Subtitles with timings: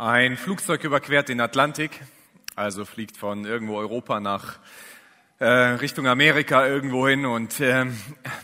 [0.00, 1.90] Ein Flugzeug überquert den Atlantik,
[2.54, 4.60] also fliegt von irgendwo Europa nach
[5.40, 7.84] äh, Richtung Amerika irgendwo hin und äh,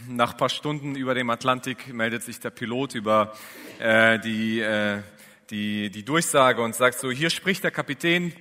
[0.08, 3.34] nach ein paar Stunden über dem Atlantik meldet sich der Pilot über
[3.78, 5.02] äh, die, äh,
[5.50, 8.32] die, die Durchsage und sagt so, hier spricht der Kapitän,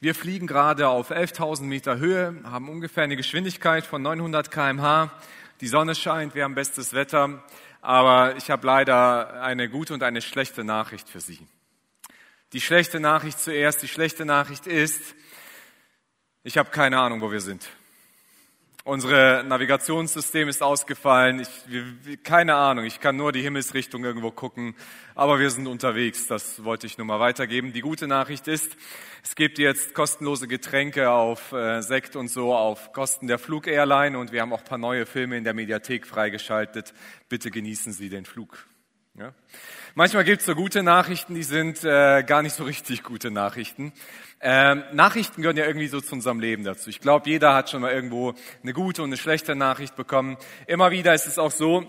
[0.00, 5.12] wir fliegen gerade auf 11.000 Meter Höhe, haben ungefähr eine Geschwindigkeit von 900 kmh,
[5.60, 7.44] die Sonne scheint, wir haben bestes Wetter,
[7.80, 11.46] aber ich habe leider eine gute und eine schlechte Nachricht für Sie.
[12.52, 13.82] Die schlechte Nachricht zuerst.
[13.82, 15.16] Die schlechte Nachricht ist,
[16.44, 17.68] ich habe keine Ahnung, wo wir sind.
[18.84, 21.40] Unsere Navigationssystem ist ausgefallen.
[21.40, 24.76] Ich, wir, keine Ahnung, ich kann nur die Himmelsrichtung irgendwo gucken,
[25.16, 26.28] aber wir sind unterwegs.
[26.28, 27.72] Das wollte ich nur mal weitergeben.
[27.72, 28.76] Die gute Nachricht ist,
[29.24, 34.30] es gibt jetzt kostenlose Getränke auf äh, Sekt und so auf Kosten der Flug-Airline und
[34.30, 36.94] wir haben auch ein paar neue Filme in der Mediathek freigeschaltet.
[37.28, 38.68] Bitte genießen Sie den Flug.
[39.14, 39.34] Ja?
[39.98, 43.94] Manchmal gibt es so gute Nachrichten, die sind äh, gar nicht so richtig gute Nachrichten.
[44.42, 46.90] Ähm, Nachrichten gehören ja irgendwie so zu unserem Leben dazu.
[46.90, 50.36] Ich glaube, jeder hat schon mal irgendwo eine gute und eine schlechte Nachricht bekommen.
[50.66, 51.86] Immer wieder ist es auch so,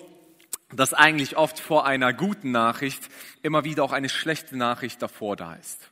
[0.73, 3.09] dass eigentlich oft vor einer guten Nachricht
[3.41, 5.91] immer wieder auch eine schlechte Nachricht davor da ist.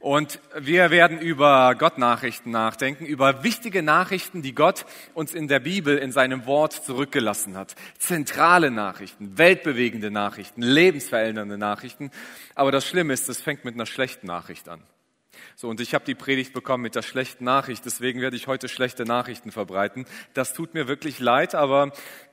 [0.00, 5.98] Und wir werden über Gott-Nachrichten nachdenken, über wichtige Nachrichten, die Gott uns in der Bibel,
[5.98, 7.74] in seinem Wort zurückgelassen hat.
[7.98, 12.10] Zentrale Nachrichten, weltbewegende Nachrichten, lebensverändernde Nachrichten.
[12.54, 14.82] Aber das Schlimme ist, es fängt mit einer schlechten Nachricht an.
[15.54, 18.68] So, und ich habe die Predigt bekommen mit der schlechten Nachricht, deswegen werde ich heute
[18.68, 20.06] schlechte Nachrichten verbreiten.
[20.32, 21.92] Das tut mir wirklich leid, aber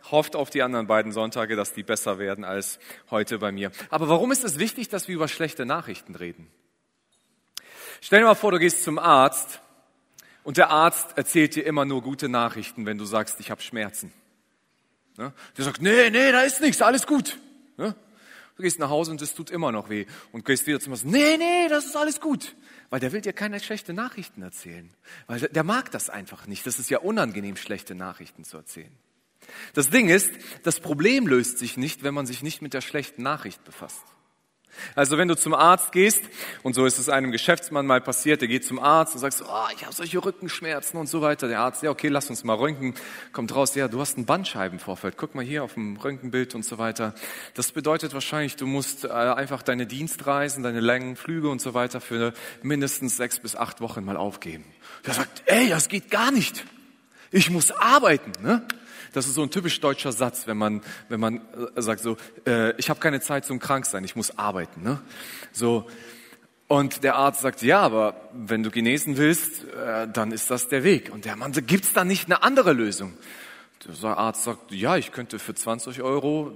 [0.10, 2.80] hofft auf die anderen beiden Sonntage, dass die besser werden als
[3.12, 3.72] heute bei mir.
[3.90, 6.48] Aber warum ist es wichtig, dass wir über schlechte Nachrichten reden?
[8.02, 9.62] Stell dir mal vor, du gehst zum Arzt
[10.44, 14.14] und der Arzt erzählt dir immer nur gute Nachrichten, wenn du sagst, ich habe Schmerzen.
[15.18, 17.38] Der sagt, nee, nee, da ist nichts, alles gut.
[17.78, 21.06] Du gehst nach Hause und es tut immer noch weh und gehst wieder zum Arzt,
[21.06, 22.56] nee, nee, das ist alles gut.
[22.90, 24.90] Weil der will dir keine schlechten Nachrichten erzählen.
[25.28, 26.66] Weil der mag das einfach nicht.
[26.66, 28.92] Das ist ja unangenehm, schlechte Nachrichten zu erzählen.
[29.74, 30.32] Das Ding ist,
[30.64, 34.04] das Problem löst sich nicht, wenn man sich nicht mit der schlechten Nachricht befasst.
[34.96, 36.24] Also wenn du zum Arzt gehst,
[36.64, 39.68] und so ist es einem Geschäftsmann mal passiert, der geht zum Arzt und sagt, oh,
[39.76, 41.48] ich habe solche Rückenschmerzen und so weiter.
[41.48, 42.96] Der Arzt, ja okay, lass uns mal röntgen.
[43.32, 45.12] Kommt raus, ja, du hast einen Bandscheibenvorfall.
[45.12, 47.14] Guck mal hier auf dem Röntgenbild und so weiter.
[47.54, 52.02] Das bedeutet wahrscheinlich, du musst äh, einfach deine Dienstreisen, deine Längen, Flüge und so weiter
[52.02, 54.66] für mindestens sechs bis acht Wochen mal aufgeben.
[55.06, 56.66] Der sagt, ey, das geht gar nicht.
[57.32, 58.32] Ich muss arbeiten.
[58.42, 58.66] Ne?
[59.18, 61.42] Das ist so ein typisch deutscher Satz, wenn man, wenn man
[61.76, 64.84] äh, sagt so, äh, ich habe keine Zeit zum Kranksein, ich muss arbeiten.
[64.84, 65.02] Ne?
[65.52, 65.88] So,
[66.68, 70.84] und der Arzt sagt, ja, aber wenn du genesen willst, äh, dann ist das der
[70.84, 71.12] Weg.
[71.12, 73.14] Und der Mann sagt, gibt's da nicht eine andere Lösung?
[74.04, 76.54] Der Arzt sagt, ja, ich könnte für 20 Euro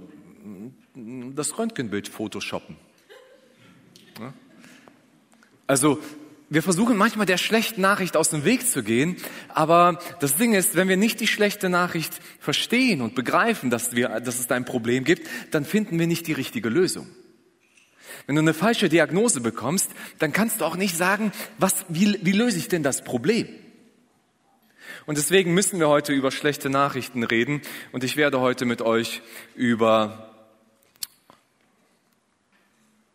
[0.94, 2.78] das Röntgenbild photoshoppen.
[5.66, 5.98] Also
[6.52, 9.16] wir versuchen manchmal der schlechten Nachricht aus dem Weg zu gehen,
[9.48, 14.20] aber das Ding ist, wenn wir nicht die schlechte Nachricht verstehen und begreifen, dass, wir,
[14.20, 17.08] dass es da ein Problem gibt, dann finden wir nicht die richtige Lösung.
[18.28, 22.34] Wenn du eine falsche Diagnose bekommst, dann kannst du auch nicht sagen, was, wie, wie
[22.34, 23.48] löse ich denn das Problem?
[25.06, 27.62] Und deswegen müssen wir heute über schlechte Nachrichten reden
[27.94, 29.22] und ich werde heute mit euch
[29.56, 30.36] über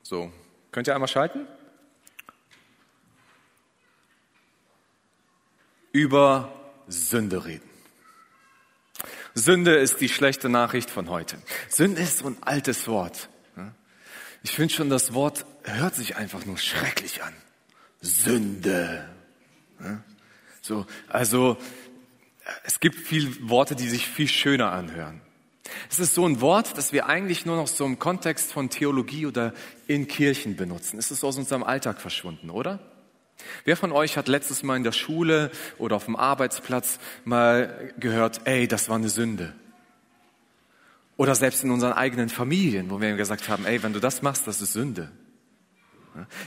[0.03, 0.33] so,
[0.73, 1.47] könnt ihr einmal schalten?
[5.97, 6.53] Über
[6.89, 7.69] Sünde reden.
[9.35, 11.39] Sünde ist die schlechte Nachricht von heute.
[11.71, 13.31] Sünde ist so ein altes Wort.
[14.43, 17.33] Ich finde schon, das Wort hört sich einfach nur schrecklich an.
[18.03, 19.09] Sünde.
[20.61, 21.57] So, also,
[22.65, 25.23] es gibt viele Worte, die sich viel schöner anhören.
[25.91, 29.27] Es ist so ein Wort, das wir eigentlich nur noch so im Kontext von Theologie
[29.27, 29.55] oder
[29.87, 30.99] in Kirchen benutzen.
[30.99, 32.96] Es ist aus unserem Alltag verschwunden, oder?
[33.65, 38.41] Wer von euch hat letztes Mal in der Schule oder auf dem Arbeitsplatz mal gehört,
[38.45, 39.55] ey, das war eine Sünde?
[41.17, 44.47] Oder selbst in unseren eigenen Familien, wo wir gesagt haben, ey, wenn du das machst,
[44.47, 45.11] das ist Sünde.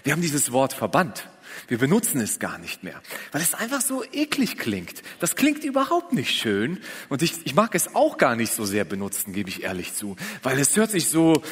[0.04, 1.30] Wir haben dieses Wort verbannt.
[1.68, 5.02] Wir benutzen es gar nicht mehr, weil es einfach so eklig klingt.
[5.19, 6.80] Das klingt überhaupt nicht schön
[7.10, 10.16] und ich, ich mag es auch gar nicht so sehr benutzen, gebe ich ehrlich zu,
[10.44, 11.44] weil es hört sich so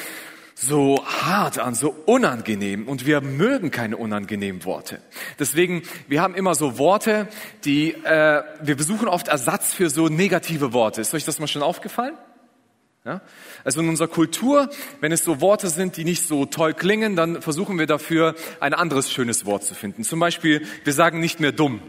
[0.59, 4.99] so hart an, so unangenehm und wir mögen keine unangenehmen Worte.
[5.37, 7.27] Deswegen, wir haben immer so Worte,
[7.63, 10.99] die, äh, wir besuchen oft Ersatz für so negative Worte.
[10.99, 12.17] Ist euch das mal schon aufgefallen?
[13.05, 13.21] Ja?
[13.63, 17.43] Also in unserer Kultur, wenn es so Worte sind, die nicht so toll klingen, dann
[17.43, 20.03] versuchen wir dafür ein anderes schönes Wort zu finden.
[20.03, 21.81] Zum Beispiel, wir sagen nicht mehr dumm,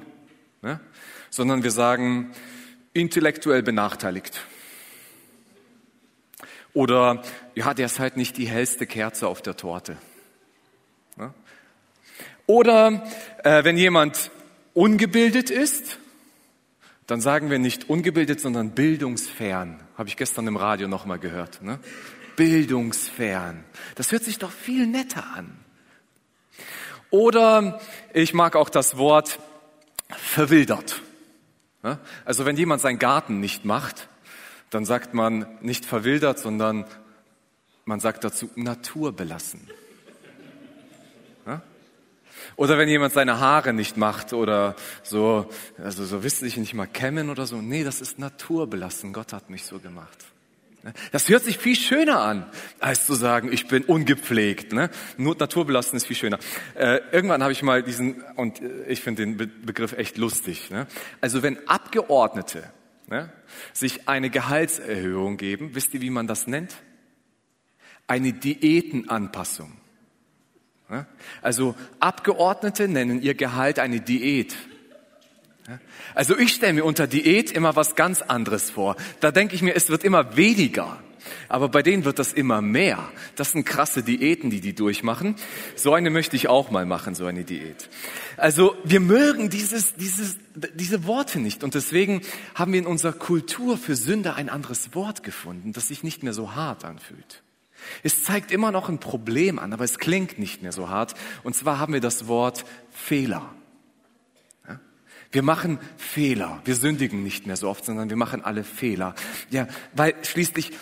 [0.61, 0.79] ne?
[1.31, 2.33] sondern wir sagen
[2.93, 4.43] intellektuell benachteiligt.
[6.79, 7.25] Oder
[7.57, 9.97] ja, der ist halt nicht die hellste Kerze auf der Torte.
[12.47, 13.05] Oder
[13.43, 14.31] äh, wenn jemand
[14.75, 15.99] ungebildet ist,
[17.09, 19.81] dann sagen wir nicht ungebildet, sondern bildungsfern.
[19.97, 21.63] Habe ich gestern im Radio nochmal gehört.
[21.63, 21.81] Ne?
[22.37, 23.65] Bildungsfern.
[23.97, 25.59] Das hört sich doch viel netter an.
[27.11, 27.81] Oder
[28.15, 29.41] ich mag auch das Wort
[30.11, 31.03] verwildert.
[32.25, 34.09] Also wenn jemand seinen Garten nicht macht,
[34.71, 36.85] dann sagt man nicht verwildert, sondern
[37.85, 39.69] man sagt dazu naturbelassen.
[42.57, 45.49] Oder wenn jemand seine Haare nicht macht oder so,
[45.79, 47.61] also so wissentlich nicht mal kämmen oder so.
[47.63, 49.13] Nee, das ist naturbelassen.
[49.13, 50.19] Gott hat mich so gemacht.
[51.13, 52.47] Das hört sich viel schöner an,
[52.79, 54.73] als zu sagen, ich bin ungepflegt.
[54.73, 54.91] Ne?
[55.17, 56.39] Nur naturbelassen ist viel schöner.
[56.75, 60.71] Äh, irgendwann habe ich mal diesen, und ich finde den Be Begriff echt lustig.
[60.71, 60.87] Ne?
[61.21, 62.65] Also wenn Abgeordnete
[63.09, 63.33] ne,
[63.73, 66.77] sich eine Gehaltserhöhung geben, wisst ihr, wie man das nennt?
[68.07, 69.73] Eine Diätenanpassung.
[70.89, 71.07] Ne?
[71.43, 74.57] Also Abgeordnete nennen ihr Gehalt eine Diät.
[76.15, 78.97] Also ich stelle mir unter Diät immer was ganz anderes vor.
[79.21, 81.03] Da denke ich mir, es wird immer weniger.
[81.49, 83.09] Aber bei denen wird das immer mehr.
[83.37, 85.37] Das sind krasse Diäten, die die durchmachen.
[85.77, 87.89] So eine möchte ich auch mal machen, so eine Diät.
[88.37, 90.37] Also wir mögen dieses, dieses,
[90.75, 91.65] diese Worte nicht.
[91.65, 92.23] Und deswegen
[92.55, 96.33] haben wir in unserer Kultur für Sünde ein anderes Wort gefunden, das sich nicht mehr
[96.33, 97.43] so hart anfühlt.
[98.03, 101.15] Es zeigt immer noch ein Problem an, aber es klingt nicht mehr so hart.
[101.43, 103.55] Und zwar haben wir das Wort Fehler.
[105.31, 106.63] Wir machen Fehler.
[106.65, 109.15] Wir sündigen nicht mehr so oft, sondern wir machen alle Fehler.
[109.51, 110.73] Ja, weil schließlich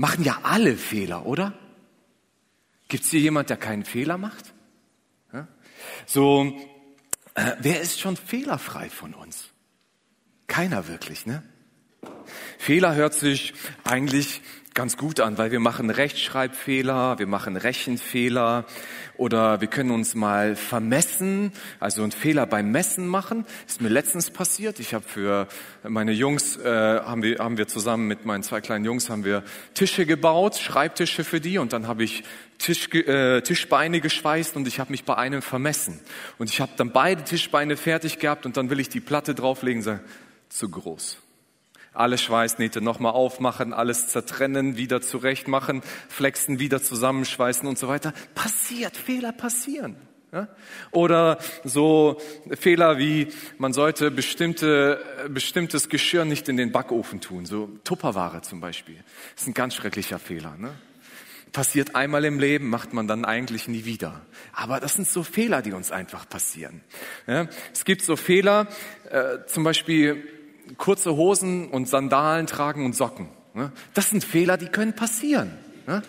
[0.00, 1.52] machen ja alle Fehler, oder?
[2.88, 4.54] Gibt es hier jemand, der keinen Fehler macht?
[6.06, 6.58] So,
[7.34, 9.50] äh, wer ist schon fehlerfrei von uns?
[10.46, 11.42] Keiner wirklich, ne?
[12.58, 13.54] Fehler hört sich
[13.84, 14.40] eigentlich
[14.74, 18.64] ganz gut an, weil wir machen Rechtschreibfehler, wir machen Rechenfehler
[19.16, 23.44] oder wir können uns mal vermessen, also einen Fehler beim Messen machen.
[23.66, 24.78] Ist mir letztens passiert.
[24.78, 25.48] Ich habe für
[25.82, 29.42] meine Jungs äh, haben wir haben wir zusammen mit meinen zwei kleinen Jungs haben wir
[29.74, 32.22] Tische gebaut, Schreibtische für die und dann habe ich
[32.58, 35.98] Tisch, äh, Tischbeine geschweißt und ich habe mich bei einem vermessen
[36.38, 39.82] und ich habe dann beide Tischbeine fertig gehabt und dann will ich die Platte drauflegen,
[39.82, 40.00] sage
[40.48, 41.18] zu groß
[41.92, 48.12] alle Schweißnähte nochmal aufmachen, alles zertrennen, wieder zurechtmachen, flexen, wieder zusammenschweißen und so weiter.
[48.34, 49.96] Passiert, Fehler passieren.
[50.32, 50.48] Ja?
[50.92, 52.20] Oder so
[52.52, 53.28] Fehler wie,
[53.58, 59.02] man sollte bestimmte, bestimmtes Geschirr nicht in den Backofen tun, so Tupperware zum Beispiel.
[59.34, 60.56] Das ist ein ganz schrecklicher Fehler.
[60.56, 60.72] Ne?
[61.52, 64.20] Passiert einmal im Leben, macht man dann eigentlich nie wieder.
[64.52, 66.82] Aber das sind so Fehler, die uns einfach passieren.
[67.26, 67.48] Ja?
[67.72, 68.68] Es gibt so Fehler,
[69.10, 70.22] äh, zum Beispiel
[70.76, 73.28] kurze Hosen und Sandalen tragen und Socken.
[73.54, 73.72] Ne?
[73.94, 75.52] Das sind Fehler, die können passieren.
[75.86, 76.02] Ne?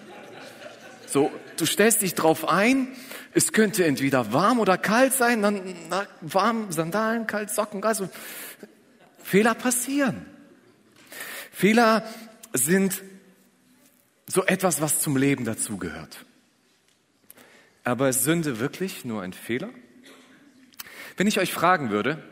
[1.08, 2.88] So, du stellst dich drauf ein,
[3.34, 8.10] es könnte entweder warm oder kalt sein, dann na, warm, Sandalen, kalt, Socken, also
[9.24, 10.26] Fehler passieren.
[11.52, 12.04] Fehler
[12.54, 13.02] sind
[14.28, 16.26] so etwas, was zum Leben dazugehört.
[17.84, 19.70] Aber ist Sünde wirklich nur ein Fehler?
[21.18, 22.24] Wenn ich euch fragen würde,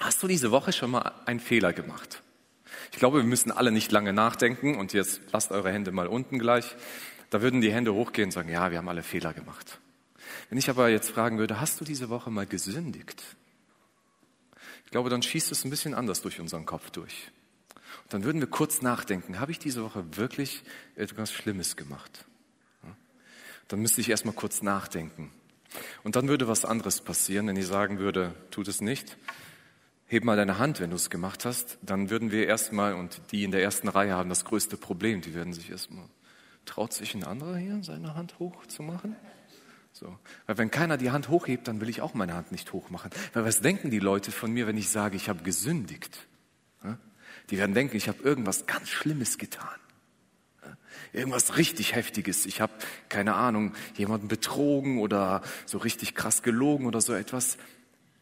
[0.00, 2.22] Hast du diese Woche schon mal einen Fehler gemacht?
[2.90, 6.38] Ich glaube, wir müssen alle nicht lange nachdenken und jetzt lasst eure Hände mal unten
[6.38, 6.74] gleich.
[7.28, 9.78] Da würden die Hände hochgehen und sagen, ja, wir haben alle Fehler gemacht.
[10.48, 13.22] Wenn ich aber jetzt fragen würde, hast du diese Woche mal gesündigt?
[14.86, 17.30] Ich glaube, dann schießt es ein bisschen anders durch unseren Kopf durch.
[18.04, 20.62] Und dann würden wir kurz nachdenken, habe ich diese Woche wirklich
[20.96, 22.24] etwas Schlimmes gemacht?
[23.68, 25.30] Dann müsste ich erstmal kurz nachdenken.
[26.02, 29.16] Und dann würde was anderes passieren, wenn ich sagen würde, tut es nicht
[30.12, 33.44] heb mal deine Hand, wenn du es gemacht hast, dann würden wir erstmal, und die
[33.44, 36.06] in der ersten Reihe haben das größte Problem, die würden sich erstmal,
[36.64, 39.16] traut sich ein anderer hier, seine Hand hoch zu machen?
[39.92, 40.18] So.
[40.46, 43.10] Weil wenn keiner die Hand hochhebt, dann will ich auch meine Hand nicht hochmachen.
[43.32, 46.26] Weil was denken die Leute von mir, wenn ich sage, ich habe gesündigt?
[47.50, 49.66] Die werden denken, ich habe irgendwas ganz Schlimmes getan.
[51.12, 52.46] Irgendwas richtig Heftiges.
[52.46, 52.72] Ich habe,
[53.08, 57.58] keine Ahnung, jemanden betrogen oder so richtig krass gelogen oder so etwas.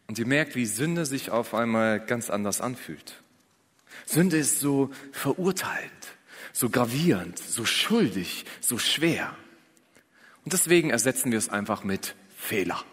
[0.09, 3.21] Und ihr merkt, wie Sünde sich auf einmal ganz anders anfühlt.
[4.07, 5.91] Sünde ist so verurteilend,
[6.51, 9.35] so gravierend, so schuldig, so schwer.
[10.43, 12.83] Und deswegen ersetzen wir es einfach mit Fehler.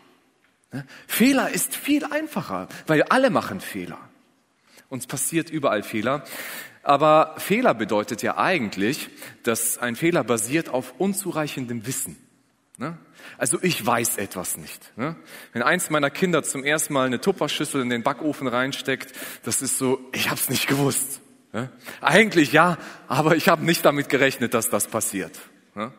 [0.72, 0.86] Ne?
[1.06, 4.10] Fehler ist viel einfacher, weil alle machen Fehler.
[4.90, 6.22] Uns passiert überall Fehler.
[6.82, 9.08] Aber Fehler bedeutet ja eigentlich,
[9.42, 12.25] dass ein Fehler basiert auf unzureichendem Wissen.
[12.78, 12.98] Ne?
[13.38, 14.96] Also ich weiß etwas nicht.
[14.96, 15.16] Ne?
[15.52, 19.12] Wenn eins meiner Kinder zum ersten Mal eine Tupperschüssel in den Backofen reinsteckt,
[19.44, 21.20] das ist so, ich habe es nicht gewusst.
[21.52, 21.70] Ne?
[22.02, 22.76] Eigentlich ja,
[23.08, 25.38] aber ich habe nicht damit gerechnet, dass das passiert.
[25.74, 25.92] Ne?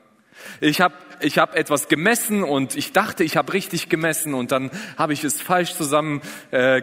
[0.62, 4.70] Ich habe ich hab etwas gemessen und ich dachte, ich habe richtig gemessen und dann
[4.98, 6.82] habe ich es falsch zusammen äh,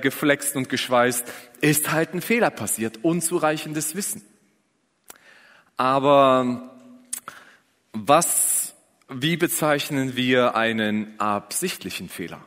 [0.54, 1.24] und geschweißt.
[1.60, 4.22] Ist halt ein Fehler passiert, unzureichendes Wissen.
[5.76, 6.72] Aber
[7.92, 8.73] was,
[9.08, 12.40] wie bezeichnen wir einen absichtlichen Fehler?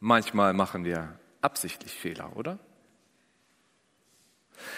[0.00, 2.58] Manchmal machen wir absichtlich Fehler, oder?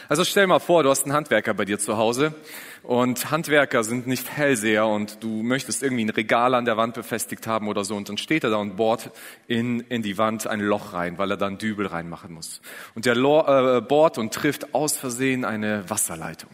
[0.09, 2.35] Also stell mal vor, du hast einen Handwerker bei dir zu Hause
[2.83, 7.47] und Handwerker sind nicht Hellseher und du möchtest irgendwie ein Regal an der Wand befestigt
[7.47, 9.11] haben oder so und dann steht er da und bohrt
[9.47, 12.61] in, in die Wand ein Loch rein, weil er da einen Dübel reinmachen muss.
[12.95, 16.51] Und der äh, bohrt und trifft aus Versehen eine Wasserleitung.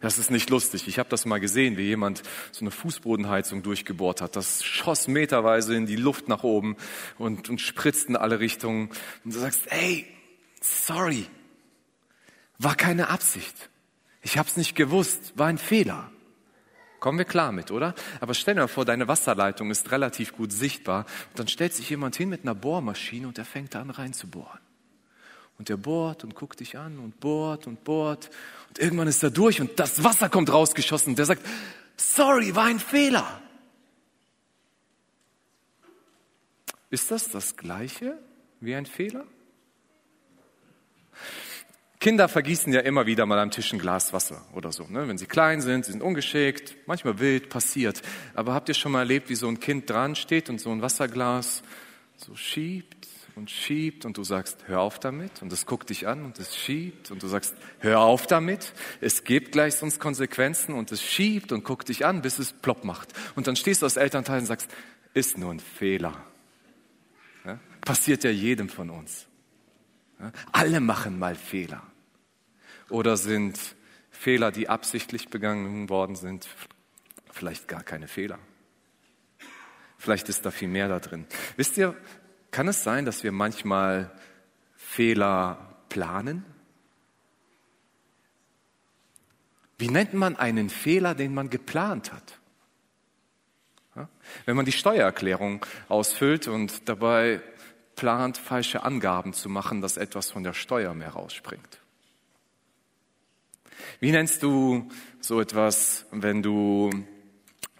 [0.00, 0.86] Das ist nicht lustig.
[0.86, 4.36] Ich habe das mal gesehen, wie jemand so eine Fußbodenheizung durchgebohrt hat.
[4.36, 6.76] Das schoss meterweise in die Luft nach oben
[7.18, 8.90] und, und spritzt in alle Richtungen.
[9.24, 10.06] Und du sagst, ey,
[10.60, 11.26] sorry,
[12.58, 13.70] war keine Absicht.
[14.22, 16.10] Ich habe es nicht gewusst, war ein Fehler.
[17.00, 17.94] Kommen wir klar mit, oder?
[18.20, 21.90] Aber stell dir mal vor, deine Wasserleitung ist relativ gut sichtbar und dann stellt sich
[21.90, 24.60] jemand hin mit einer Bohrmaschine und er fängt an reinzubohren.
[25.58, 28.30] Und er bohrt und guckt dich an und bohrt und bohrt
[28.78, 31.44] irgendwann ist er durch und das Wasser kommt rausgeschossen der sagt,
[31.96, 33.42] sorry, war ein Fehler.
[36.90, 38.18] Ist das das gleiche
[38.60, 39.26] wie ein Fehler?
[42.00, 44.84] Kinder vergießen ja immer wieder mal am Tisch ein Glas Wasser oder so.
[44.84, 45.08] Ne?
[45.08, 48.02] Wenn sie klein sind, sie sind ungeschickt, manchmal wild, passiert.
[48.34, 50.80] Aber habt ihr schon mal erlebt, wie so ein Kind dran steht und so ein
[50.80, 51.62] Wasserglas
[52.16, 53.08] so schiebt
[53.38, 56.56] und schiebt und du sagst, hör auf damit und es guckt dich an und es
[56.56, 61.52] schiebt und du sagst, hör auf damit, es gibt gleich sonst Konsequenzen und es schiebt
[61.52, 63.12] und guckt dich an, bis es plopp macht.
[63.36, 64.68] Und dann stehst du als Elternteil und sagst,
[65.14, 66.20] ist nur ein Fehler.
[67.44, 67.60] Ja?
[67.80, 69.28] Passiert ja jedem von uns.
[70.50, 71.84] Alle machen mal Fehler.
[72.90, 73.76] Oder sind
[74.10, 76.48] Fehler, die absichtlich begangen worden sind,
[77.30, 78.40] vielleicht gar keine Fehler.
[79.96, 81.24] Vielleicht ist da viel mehr da drin.
[81.56, 81.94] Wisst ihr,
[82.50, 84.10] kann es sein, dass wir manchmal
[84.76, 86.44] Fehler planen?
[89.78, 92.38] Wie nennt man einen Fehler, den man geplant hat?
[94.44, 97.40] Wenn man die Steuererklärung ausfüllt und dabei
[97.96, 101.80] plant, falsche Angaben zu machen, dass etwas von der Steuer mehr rausspringt.
[104.00, 104.88] Wie nennst du
[105.20, 106.90] so etwas, wenn du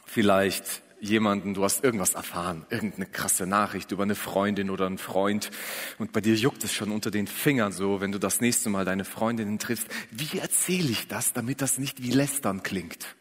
[0.05, 5.51] vielleicht jemanden, du hast irgendwas erfahren, irgendeine krasse Nachricht über eine Freundin oder einen Freund
[5.99, 8.85] und bei dir juckt es schon unter den Fingern so, wenn du das nächste Mal
[8.85, 9.89] deine Freundin triffst.
[10.11, 13.17] Wie erzähle ich das, damit das nicht wie Lästern klingt?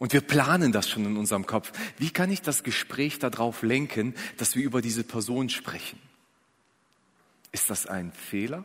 [0.00, 1.72] Und wir planen das schon in unserem Kopf.
[1.98, 6.00] Wie kann ich das Gespräch darauf lenken, dass wir über diese Person sprechen?
[7.52, 8.64] Ist das ein Fehler?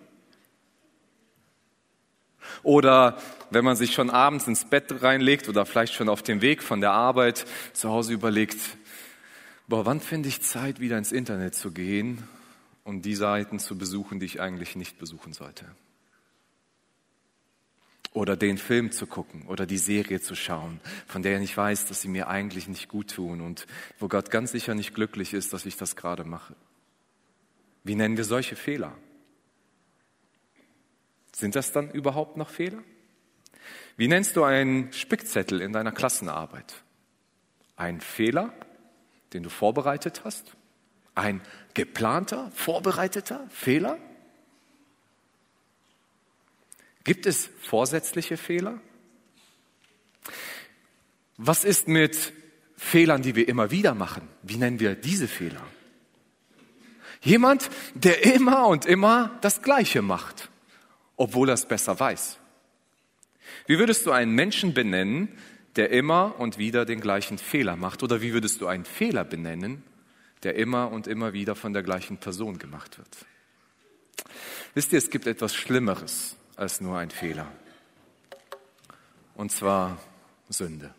[2.64, 3.18] Oder
[3.50, 6.82] wenn man sich schon abends ins Bett reinlegt oder vielleicht schon auf dem Weg von
[6.82, 8.58] der Arbeit zu Hause überlegt,
[9.68, 12.24] boah, wann finde ich Zeit, wieder ins Internet zu gehen
[12.84, 15.66] und die Seiten zu besuchen, die ich eigentlich nicht besuchen sollte?
[18.16, 22.02] oder den Film zu gucken oder die Serie zu schauen, von der ich weiß, dass
[22.02, 23.68] sie mir eigentlich nicht gut tun und
[24.00, 26.56] wo Gott ganz sicher nicht glücklich ist, dass ich das gerade mache.
[27.84, 28.94] Wie nennen wir solche Fehler?
[31.36, 32.82] Sind das dann überhaupt noch Fehler?
[33.98, 36.76] Wie nennst du einen Spickzettel in deiner Klassenarbeit?
[37.76, 38.54] Ein Fehler,
[39.34, 40.56] den du vorbereitet hast?
[41.14, 41.42] Ein
[41.74, 43.98] geplanter, vorbereiteter Fehler?
[47.04, 48.80] Gibt es vorsätzliche Fehler?
[51.36, 52.32] Was ist mit
[52.78, 54.26] Fehlern, die wir immer wieder machen?
[54.42, 55.68] Wie nennen wir diese Fehler?
[57.20, 60.50] Jemand, der immer und immer das Gleiche macht,
[61.18, 62.40] obwohl er es besser weiß.
[63.68, 65.30] Wie würdest du einen Menschen benennen,
[65.76, 68.04] der immer und wieder den gleichen Fehler macht?
[68.04, 69.84] Oder wie würdest du einen Fehler benennen,
[70.44, 73.18] der immer und immer wieder von der gleichen Person gemacht wird?
[74.74, 77.52] Wisst ihr, es gibt etwas Schlimmeres als nur ein Fehler.
[79.36, 80.00] Und zwar
[80.50, 80.94] Sünde.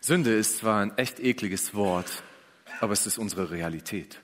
[0.00, 2.22] Sünde ist zwar ein echt ekliges Wort,
[2.80, 4.20] aber es ist unsere Realität.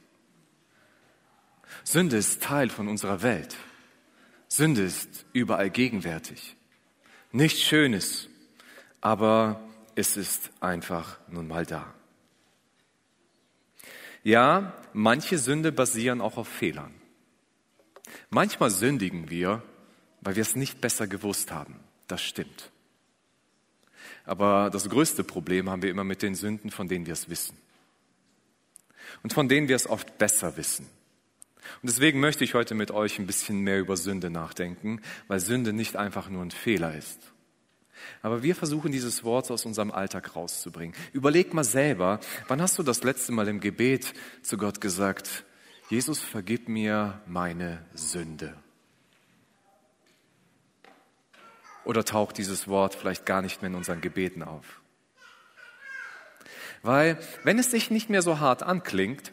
[1.84, 3.56] Sünde ist Teil von unserer Welt.
[4.48, 6.56] Sünde ist überall gegenwärtig.
[7.32, 8.28] Nichts Schönes,
[9.00, 9.60] aber
[9.94, 11.94] es ist einfach nun mal da.
[14.22, 16.94] Ja, manche Sünde basieren auch auf Fehlern.
[18.28, 19.62] Manchmal sündigen wir,
[20.20, 21.80] weil wir es nicht besser gewusst haben.
[22.06, 22.70] Das stimmt.
[24.24, 27.56] Aber das größte Problem haben wir immer mit den Sünden, von denen wir es wissen.
[29.22, 30.86] Und von denen wir es oft besser wissen.
[31.82, 35.72] Und deswegen möchte ich heute mit euch ein bisschen mehr über Sünde nachdenken, weil Sünde
[35.72, 37.20] nicht einfach nur ein Fehler ist,
[38.22, 40.94] Aber wir versuchen dieses Wort aus unserem Alltag rauszubringen.
[41.12, 44.12] Überleg mal selber, wann hast du das letzte Mal im Gebet
[44.42, 45.44] zu Gott gesagt,
[45.88, 48.54] Jesus, vergib mir meine Sünde?
[51.84, 54.80] Oder taucht dieses Wort vielleicht gar nicht mehr in unseren Gebeten auf?
[56.82, 59.32] Weil wenn es sich nicht mehr so hart anklingt,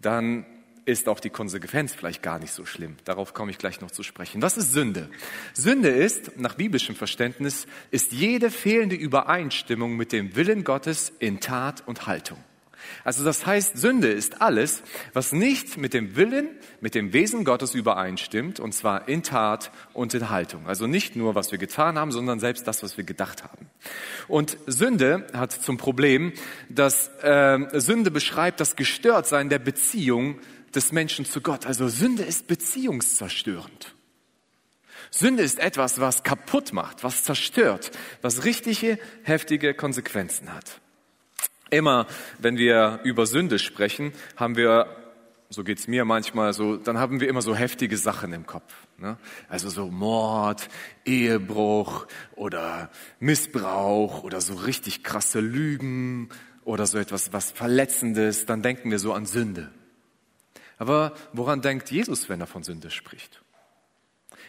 [0.00, 0.46] dann
[0.88, 2.96] ist auch die Konsequenz vielleicht gar nicht so schlimm.
[3.04, 4.40] Darauf komme ich gleich noch zu sprechen.
[4.40, 5.10] Was ist Sünde?
[5.52, 11.86] Sünde ist, nach biblischem Verständnis, ist jede fehlende Übereinstimmung mit dem Willen Gottes in Tat
[11.86, 12.38] und Haltung.
[13.04, 16.48] Also das heißt, Sünde ist alles, was nicht mit dem Willen,
[16.80, 20.66] mit dem Wesen Gottes übereinstimmt, und zwar in Tat und in Haltung.
[20.66, 23.66] Also nicht nur, was wir getan haben, sondern selbst das, was wir gedacht haben.
[24.26, 26.32] Und Sünde hat zum Problem,
[26.70, 30.38] dass äh, Sünde beschreibt das Gestörtsein der Beziehung
[30.74, 31.66] des Menschen zu Gott.
[31.66, 33.94] Also Sünde ist beziehungszerstörend.
[35.10, 40.80] Sünde ist etwas, was kaputt macht, was zerstört, was richtige, heftige Konsequenzen hat.
[41.70, 42.06] Immer,
[42.38, 45.14] wenn wir über Sünde sprechen, haben wir,
[45.50, 48.74] so geht's mir manchmal so, dann haben wir immer so heftige Sachen im Kopf.
[48.98, 49.18] Ne?
[49.48, 50.68] Also so Mord,
[51.04, 52.06] Ehebruch
[52.36, 56.30] oder Missbrauch oder so richtig krasse Lügen
[56.64, 59.70] oder so etwas, was Verletzendes, dann denken wir so an Sünde.
[60.78, 63.42] Aber woran denkt Jesus, wenn er von Sünde spricht?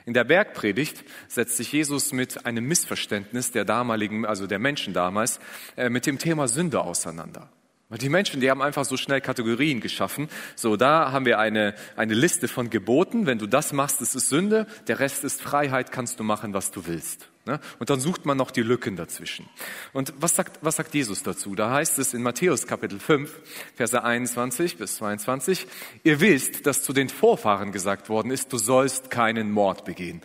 [0.05, 5.39] In der Bergpredigt setzt sich Jesus mit einem Missverständnis der damaligen, also der Menschen damals,
[5.75, 7.51] äh, mit dem Thema Sünde auseinander.
[7.97, 10.29] Die Menschen, die haben einfach so schnell Kategorien geschaffen.
[10.55, 13.25] So, da haben wir eine, eine Liste von Geboten.
[13.25, 14.67] Wenn du das machst, ist es Sünde.
[14.87, 17.28] Der Rest ist Freiheit, kannst du machen, was du willst.
[17.45, 17.59] Ne?
[17.79, 19.47] Und dann sucht man noch die Lücken dazwischen.
[19.93, 21.55] Und was sagt, was sagt Jesus dazu?
[21.55, 23.33] Da heißt es in Matthäus Kapitel 5,
[23.75, 25.65] Verse 21 bis 22,
[26.03, 30.21] ihr wisst, dass zu den Vorfahren gesagt worden ist, du sollst keinen Mord begehen.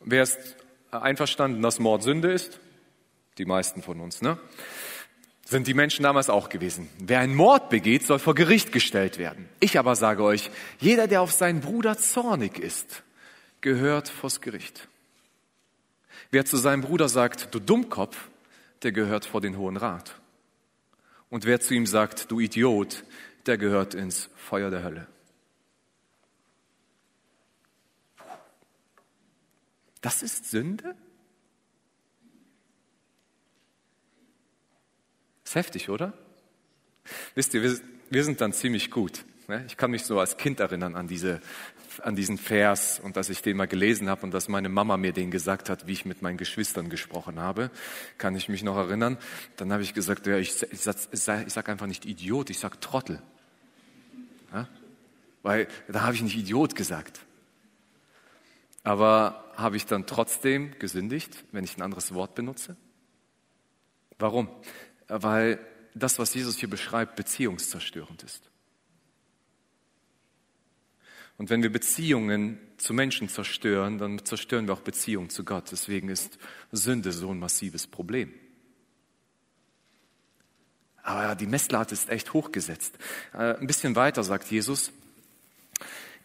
[0.00, 0.38] Wer ist
[0.90, 2.60] einverstanden, dass Mord Sünde ist?
[3.36, 4.38] Die meisten von uns, ne?
[5.48, 6.90] sind die Menschen damals auch gewesen.
[6.98, 9.48] Wer einen Mord begeht, soll vor Gericht gestellt werden.
[9.60, 13.02] Ich aber sage euch, jeder, der auf seinen Bruder zornig ist,
[13.62, 14.88] gehört vors Gericht.
[16.30, 18.28] Wer zu seinem Bruder sagt, du Dummkopf,
[18.82, 20.20] der gehört vor den Hohen Rat.
[21.30, 23.04] Und wer zu ihm sagt, du Idiot,
[23.46, 25.06] der gehört ins Feuer der Hölle.
[30.00, 30.94] Das ist Sünde?
[35.44, 36.12] Ist heftig, oder?
[37.34, 37.78] Wisst ihr, wir,
[38.10, 39.24] wir sind dann ziemlich gut.
[39.48, 39.64] Ne?
[39.66, 41.40] Ich kann mich so als Kind erinnern an, diese,
[42.00, 45.12] an diesen Vers und dass ich den mal gelesen habe und dass meine Mama mir
[45.12, 47.70] den gesagt hat, wie ich mit meinen Geschwistern gesprochen habe.
[48.16, 49.18] Kann ich mich noch erinnern.
[49.56, 52.80] Dann habe ich gesagt, ja, ich, ich, sag, ich sag einfach nicht Idiot, ich sag
[52.80, 53.22] Trottel.
[54.52, 54.68] Ja?
[55.42, 57.20] Weil da habe ich nicht Idiot gesagt.
[58.82, 62.76] Aber habe ich dann trotzdem gesündigt, wenn ich ein anderes Wort benutze?
[64.18, 64.48] Warum?
[65.08, 65.58] weil
[65.94, 68.50] das, was Jesus hier beschreibt, beziehungszerstörend ist.
[71.38, 75.70] Und wenn wir Beziehungen zu Menschen zerstören, dann zerstören wir auch Beziehungen zu Gott.
[75.70, 76.38] Deswegen ist
[76.72, 78.34] Sünde so ein massives Problem.
[81.02, 82.98] Aber die Messlatte ist echt hochgesetzt.
[83.32, 84.92] Äh, ein bisschen weiter sagt Jesus,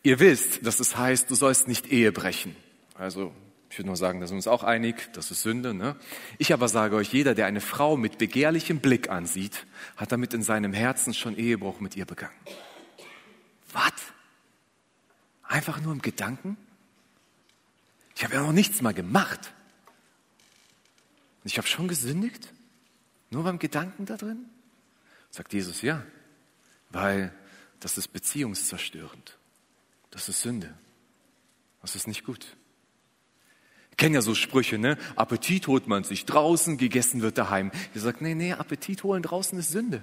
[0.02, 2.56] ihr wisst, dass es heißt, du sollst nicht Ehe brechen.
[2.95, 3.34] Also
[3.69, 5.73] ich würde nur sagen, da sind wir uns auch einig, das ist Sünde.
[5.73, 5.95] Ne?
[6.38, 10.43] Ich aber sage euch, jeder, der eine Frau mit begehrlichem Blick ansieht, hat damit in
[10.43, 12.36] seinem Herzen schon Ehebruch mit ihr begangen.
[13.71, 13.93] Was?
[15.54, 16.58] Einfach nur im Gedanken?
[18.16, 19.54] Ich habe ja noch nichts mal gemacht.
[21.44, 22.52] Und ich habe schon gesündigt?
[23.30, 24.50] Nur beim Gedanken da drin?
[25.30, 26.04] Sagt Jesus, ja,
[26.89, 27.32] weil
[27.80, 29.38] das ist beziehungszerstörend.
[30.10, 30.74] Das ist Sünde.
[31.84, 32.58] Das ist nicht gut.
[33.92, 34.98] Ich kenne ja so Sprüche, ne?
[35.16, 37.72] Appetit holt man sich draußen, gegessen wird daheim.
[37.94, 40.02] Ihr sagt, nee, nee, Appetit holen draußen ist Sünde.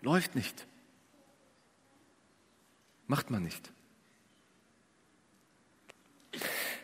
[0.00, 0.64] Läuft nicht.
[3.08, 3.72] Macht man nicht.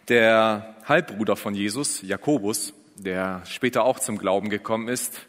[0.08, 5.20] Der Halbbruder von Jesus, Jakobus, der später auch zum Glauben gekommen ist,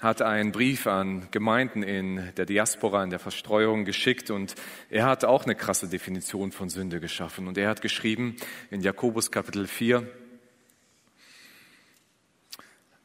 [0.00, 4.56] hat einen Brief an Gemeinden in der Diaspora, in der Verstreuung geschickt und
[4.90, 7.46] er hat auch eine krasse Definition von Sünde geschaffen.
[7.46, 8.36] Und er hat geschrieben
[8.70, 10.06] in Jakobus Kapitel 4,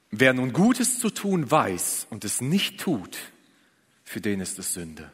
[0.10, 3.18] wer nun Gutes zu tun weiß und es nicht tut,
[4.04, 5.12] für den ist es Sünde.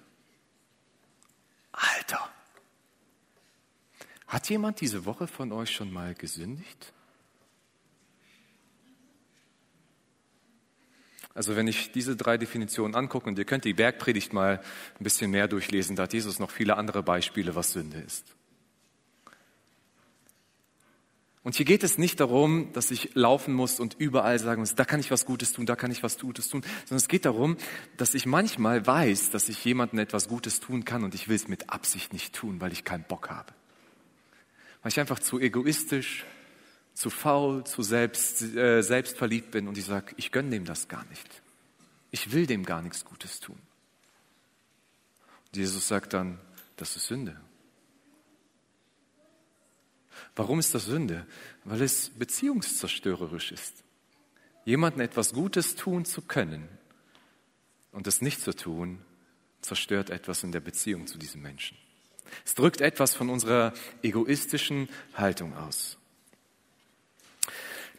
[1.73, 2.29] Alter,
[4.27, 6.93] hat jemand diese Woche von euch schon mal gesündigt?
[11.33, 14.59] Also wenn ich diese drei Definitionen angucke, und ihr könnt die Bergpredigt mal
[14.99, 18.35] ein bisschen mehr durchlesen, da hat Jesus noch viele andere Beispiele, was Sünde ist.
[21.43, 24.83] Und hier geht es nicht darum, dass ich laufen muss und überall sagen muss, da
[24.83, 27.55] kann ich was Gutes tun, da kann ich was Gutes tun, sondern es geht darum,
[27.95, 31.47] dass ich manchmal weiß, dass ich jemandem etwas Gutes tun kann und ich will es
[31.47, 33.53] mit Absicht nicht tun, weil ich keinen Bock habe.
[34.87, 36.23] Weil ich einfach zu egoistisch,
[36.93, 41.03] zu faul, zu selbst, äh, selbstverliebt bin und ich sage, ich gönne dem das gar
[41.07, 41.41] nicht.
[42.09, 43.59] Ich will dem gar nichts Gutes tun.
[45.47, 46.39] Und Jesus sagt dann,
[46.77, 47.35] das ist Sünde.
[50.37, 51.27] Warum ist das Sünde?
[51.65, 53.83] Weil es beziehungszerstörerisch ist.
[54.63, 56.69] Jemandem etwas Gutes tun zu können
[57.91, 59.01] und es nicht zu tun,
[59.59, 61.77] zerstört etwas in der Beziehung zu diesem Menschen.
[62.45, 65.97] Es drückt etwas von unserer egoistischen Haltung aus.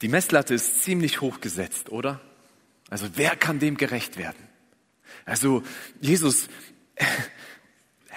[0.02, 2.20] Die Messlatte ist ziemlich hoch gesetzt, oder?
[2.88, 4.48] Also wer kann dem gerecht werden?
[5.24, 5.62] Also
[6.00, 6.48] Jesus,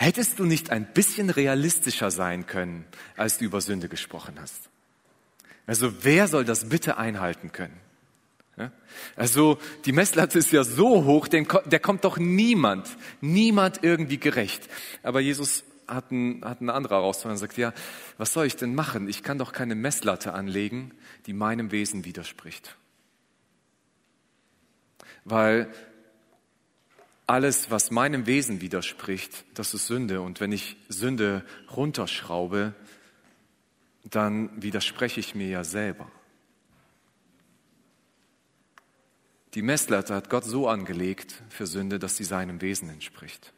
[0.02, 2.86] Hättest du nicht ein bisschen realistischer sein können,
[3.18, 4.70] als du über Sünde gesprochen hast?
[5.68, 7.80] Also wer soll das bitte einhalten können?
[9.16, 12.90] Also die Messlatte ist ja so hoch, der kommt doch niemand,
[13.22, 14.70] niemand irgendwie gerecht.
[15.04, 17.74] Aber Jesus hat, ein, hat eine andere Herausforderung und sagt, ja,
[18.18, 19.08] was soll ich denn machen?
[19.08, 20.94] Ich kann doch keine Messlatte anlegen,
[21.26, 22.78] die meinem Wesen widerspricht.
[25.26, 25.72] Weil
[27.28, 30.22] alles, was meinem Wesen widerspricht, das ist Sünde.
[30.22, 32.74] Und wenn ich Sünde runterschraube,
[34.04, 36.12] dann widerspreche ich mir ja selber.
[39.54, 43.54] Die Messlatte hat Gott so angelegt für Sünde, dass sie seinem Wesen entspricht.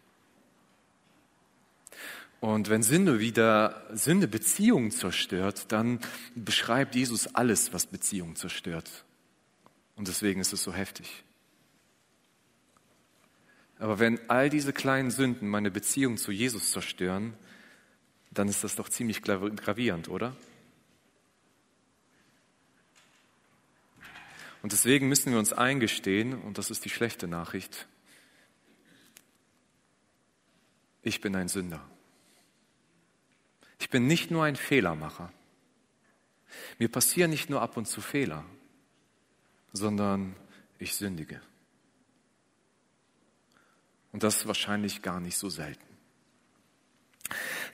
[2.44, 6.02] Und wenn Sünde wieder Sünde Beziehungen zerstört, dann
[6.36, 9.06] beschreibt Jesus alles, was Beziehungen zerstört.
[9.96, 11.24] Und deswegen ist es so heftig.
[13.80, 17.34] Aber wenn all diese kleinen Sünden meine Beziehung zu Jesus zerstören,
[18.30, 20.36] dann ist das doch ziemlich gravierend, oder?
[24.64, 27.88] Und deswegen müssen wir uns eingestehen, und das ist die schlechte Nachricht,
[31.04, 31.90] ich bin ein Sünder.
[33.84, 35.30] Ich bin nicht nur ein Fehlermacher.
[36.80, 38.46] Mir passieren nicht nur ab und zu Fehler,
[39.74, 40.38] sondern
[40.80, 41.41] ich sündige.
[44.13, 45.84] Und das wahrscheinlich gar nicht so selten.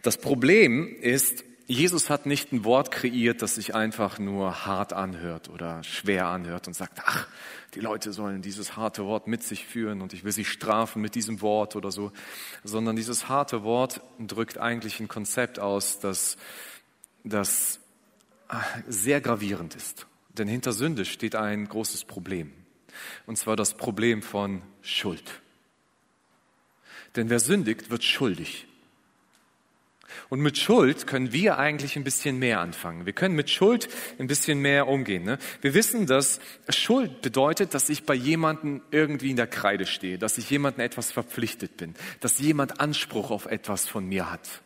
[0.02, 5.50] Das Problem ist, Jesus hat nicht ein Wort kreiert, das sich einfach nur hart anhört
[5.50, 7.28] oder schwer anhört und sagt, ach,
[7.76, 11.14] die Leute sollen dieses harte Wort mit sich führen und ich will sie strafen mit
[11.14, 12.12] diesem Wort oder so,
[12.64, 16.38] sondern dieses harte Wort drückt eigentlich ein Konzept aus, das,
[17.24, 17.80] das
[18.48, 20.08] ah, sehr gravierend ist.
[20.30, 22.52] Denn hinter Sünde steht ein großes Problem.
[23.28, 25.40] Und zwar das Problem von Schuld.
[27.16, 28.66] Denn wer sündigt, wird schuldig.
[30.30, 33.06] Und mit Schuld können wir eigentlich ein bisschen mehr anfangen.
[33.06, 33.88] Wir können mit Schuld
[34.20, 35.24] ein bisschen mehr umgehen.
[35.24, 35.38] Ne?
[35.62, 40.38] Wir wissen, dass Schuld bedeutet, dass ich bei jemandem irgendwie in der Kreide stehe, dass
[40.38, 44.62] ich jemandem etwas verpflichtet bin, dass jemand Anspruch auf etwas von mir hat.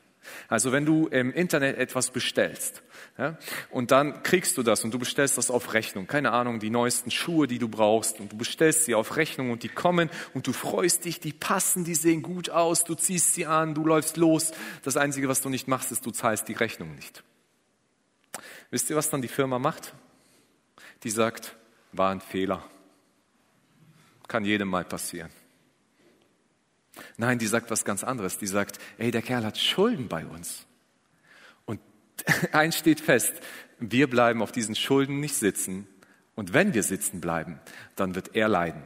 [0.47, 2.81] Also wenn du im Internet etwas bestellst
[3.17, 3.37] ja,
[3.69, 7.11] und dann kriegst du das und du bestellst das auf Rechnung, keine Ahnung, die neuesten
[7.11, 10.53] Schuhe, die du brauchst und du bestellst sie auf Rechnung und die kommen und du
[10.53, 14.51] freust dich, die passen, die sehen gut aus, du ziehst sie an, du läufst los.
[14.83, 17.23] Das Einzige, was du nicht machst, ist, du zahlst die Rechnung nicht.
[18.71, 19.93] Wisst ihr, was dann die Firma macht?
[21.03, 21.55] Die sagt,
[21.91, 22.63] war ein Fehler.
[24.27, 25.29] Kann jedem mal passieren.
[27.17, 28.39] Nein, die sagt was ganz anderes.
[28.39, 30.65] Die sagt, ey, der Kerl hat Schulden bei uns.
[32.51, 33.33] Eins steht fest,
[33.79, 35.87] wir bleiben auf diesen Schulden nicht sitzen.
[36.35, 37.59] Und wenn wir sitzen bleiben,
[37.95, 38.83] dann wird er leiden.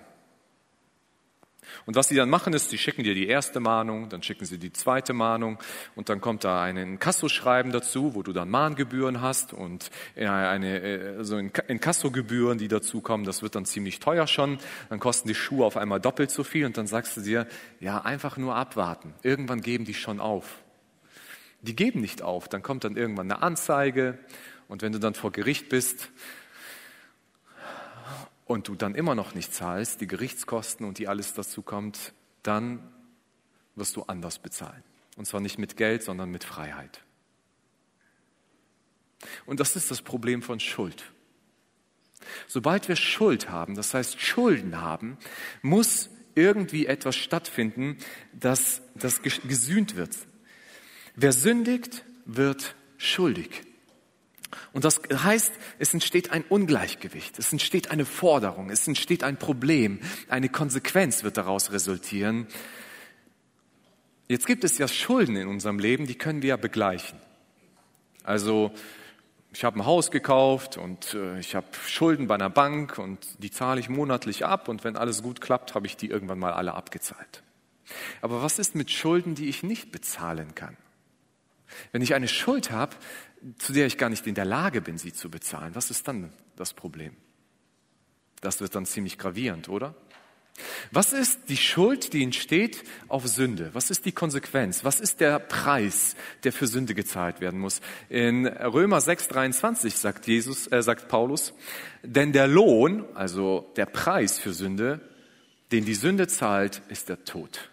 [1.85, 4.57] Und was sie dann machen ist, sie schicken dir die erste Mahnung, dann schicken sie
[4.57, 5.57] die zweite Mahnung
[5.95, 11.17] und dann kommt da ein Inkassoschreiben dazu, wo du dann Mahngebühren hast und eine, äh,
[11.17, 14.59] also Inkassogebühren, die dazu kommen, das wird dann ziemlich teuer schon.
[14.89, 17.47] Dann kosten die Schuhe auf einmal doppelt so viel und dann sagst du dir,
[17.79, 19.13] ja, einfach nur abwarten.
[19.23, 20.63] Irgendwann geben die schon auf.
[21.67, 22.47] Die geben nicht auf.
[22.47, 24.17] Dann kommt dann irgendwann eine Anzeige
[24.67, 26.09] und wenn du dann vor Gericht bist,
[28.47, 32.79] und du dann immer noch nicht zahlst, die Gerichtskosten und die alles dazu kommt, dann
[33.75, 34.83] wirst du anders bezahlen.
[35.17, 37.03] Und zwar nicht mit Geld, sondern mit Freiheit.
[39.45, 41.11] Und das ist das Problem von Schuld.
[42.47, 45.17] Sobald wir Schuld haben, das heißt Schulden haben,
[45.61, 47.97] muss irgendwie etwas stattfinden,
[48.33, 50.15] dass das gesühnt wird.
[51.19, 53.63] Wer sündigt, wird schuldig.
[54.71, 59.99] Und das heißt, es entsteht ein Ungleichgewicht, es entsteht eine Forderung, es entsteht ein Problem,
[60.29, 62.45] eine Konsequenz wird daraus resultieren.
[64.27, 67.19] Jetzt gibt es ja Schulden in unserem Leben, die können wir ja begleichen.
[68.23, 68.71] Also
[69.53, 73.49] ich habe ein Haus gekauft und äh, ich habe Schulden bei einer Bank und die
[73.49, 76.75] zahle ich monatlich ab und wenn alles gut klappt, habe ich die irgendwann mal alle
[76.75, 77.41] abgezahlt.
[78.21, 80.77] Aber was ist mit Schulden, die ich nicht bezahlen kann?
[81.91, 82.95] Wenn ich eine Schuld habe,
[83.57, 86.31] zu der ich gar nicht in der Lage bin, sie zu bezahlen, was ist dann
[86.55, 87.15] das Problem?
[88.41, 89.95] Das wird dann ziemlich gravierend, oder?
[90.91, 93.69] Was ist die Schuld, die entsteht auf Sünde?
[93.73, 94.83] Was ist die Konsequenz?
[94.83, 97.81] Was ist der Preis, der für Sünde gezahlt werden muss?
[98.09, 101.53] In Römer 6:23 sagt Jesus, äh, sagt Paulus,
[102.01, 104.99] denn der Lohn, also der Preis für Sünde,
[105.71, 107.69] den die Sünde zahlt, ist der Tod.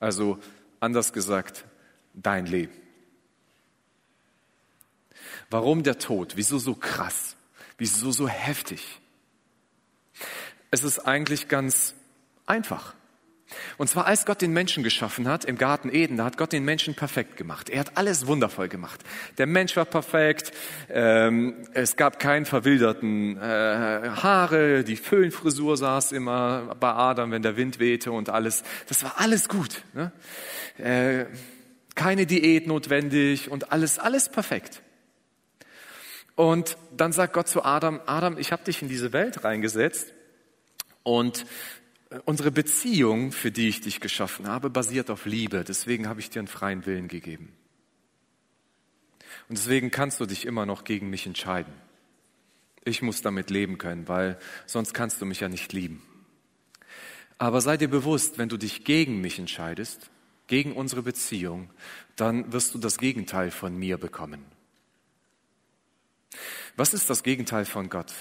[0.00, 0.38] Also
[0.80, 1.64] anders gesagt,
[2.16, 2.72] dein Leben.
[5.50, 6.32] Warum der Tod?
[6.36, 7.36] Wieso so krass?
[7.78, 9.00] Wieso so heftig?
[10.70, 11.94] Es ist eigentlich ganz
[12.46, 12.94] einfach.
[13.78, 16.64] Und zwar als Gott den Menschen geschaffen hat im Garten Eden, da hat Gott den
[16.64, 17.70] Menschen perfekt gemacht.
[17.70, 19.00] Er hat alles wundervoll gemacht.
[19.38, 20.52] Der Mensch war perfekt,
[20.88, 27.56] ähm, es gab keinen verwilderten äh, Haare, die Föhnfrisur saß immer bei Adam, wenn der
[27.56, 28.64] Wind wehte und alles.
[28.88, 29.82] Das war alles gut.
[29.94, 30.10] Ne?
[30.78, 31.26] Äh,
[31.96, 34.82] keine Diät notwendig und alles, alles perfekt.
[36.36, 40.12] Und dann sagt Gott zu Adam, Adam, ich habe dich in diese Welt reingesetzt
[41.02, 41.46] und
[42.10, 45.64] äh, unsere Beziehung, für die ich dich geschaffen habe, basiert auf Liebe.
[45.64, 47.56] Deswegen habe ich dir einen freien Willen gegeben.
[49.48, 51.72] Und deswegen kannst du dich immer noch gegen mich entscheiden.
[52.84, 56.02] Ich muss damit leben können, weil sonst kannst du mich ja nicht lieben.
[57.38, 60.10] Aber sei dir bewusst, wenn du dich gegen mich entscheidest,
[60.46, 61.70] gegen unsere Beziehung,
[62.16, 64.44] dann wirst du das Gegenteil von mir bekommen.
[66.76, 68.12] Was ist das Gegenteil von Gott?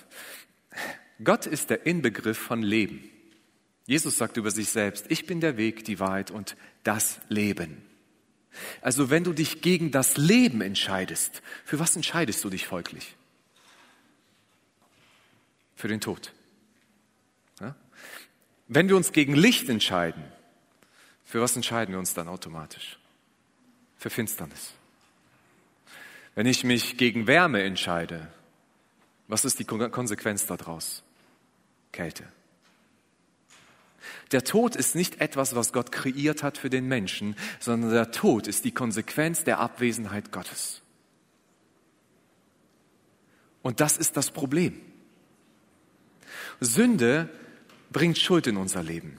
[1.24, 3.10] Gott ist der Inbegriff von Leben.
[3.86, 7.86] Jesus sagt über sich selbst, ich bin der Weg, die Wahrheit und das Leben.
[8.82, 13.16] Also wenn du dich gegen das Leben entscheidest, für was entscheidest du dich folglich?
[15.76, 16.34] Für den Tod.
[17.60, 17.76] Ja?
[18.68, 20.24] Wenn wir uns gegen Licht entscheiden,
[21.26, 22.98] für was entscheiden wir uns dann automatisch?
[23.98, 24.74] Für Finsternis.
[26.36, 28.32] Wenn ich mich gegen Wärme entscheide,
[29.28, 31.04] was ist die Konsequenz daraus?
[31.92, 32.26] Kälte.
[34.32, 38.48] Der Tod ist nicht etwas, was Gott kreiert hat für den Menschen, sondern der Tod
[38.48, 40.82] ist die Konsequenz der Abwesenheit Gottes.
[43.62, 44.80] Und das ist das Problem.
[46.60, 47.30] Sünde
[47.92, 49.18] bringt Schuld in unser Leben.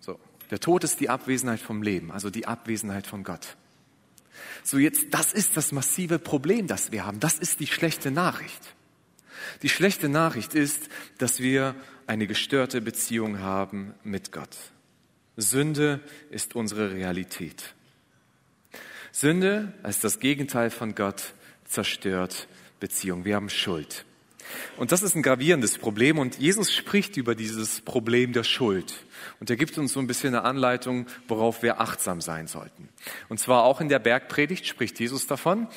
[0.00, 0.18] So,
[0.52, 3.56] der Tod ist die Abwesenheit vom Leben, also die Abwesenheit von Gott.
[4.62, 7.20] So jetzt, das ist das massive Problem, das wir haben.
[7.20, 8.74] Das ist die schlechte Nachricht.
[9.62, 11.74] Die schlechte Nachricht ist, dass wir
[12.06, 14.54] eine gestörte Beziehung haben mit Gott.
[15.38, 17.74] Sünde ist unsere Realität.
[19.10, 21.32] Sünde als das Gegenteil von Gott
[21.64, 22.46] zerstört
[22.78, 23.24] Beziehung.
[23.24, 24.04] Wir haben Schuld.
[24.76, 29.04] Und das ist ein gravierendes Problem und Jesus spricht über dieses Problem der Schuld.
[29.40, 32.88] Und er gibt uns so ein bisschen eine Anleitung, worauf wir achtsam sein sollten.
[33.28, 35.68] Und zwar auch in der Bergpredigt spricht Jesus davon.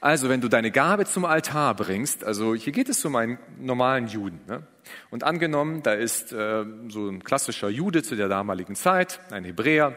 [0.00, 4.08] Also wenn du deine Gabe zum Altar bringst, also hier geht es um einen normalen
[4.08, 4.40] Juden.
[4.46, 4.66] Ne?
[5.10, 9.96] Und angenommen, da ist äh, so ein klassischer Jude zu der damaligen Zeit, ein Hebräer,